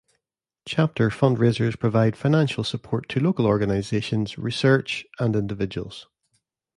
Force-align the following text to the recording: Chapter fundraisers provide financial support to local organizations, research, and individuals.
Chapter 0.67 1.09
fundraisers 1.11 1.77
provide 1.79 2.17
financial 2.17 2.63
support 2.63 3.07
to 3.09 3.19
local 3.19 3.45
organizations, 3.45 4.35
research, 4.35 5.05
and 5.19 5.35
individuals. 5.35 6.07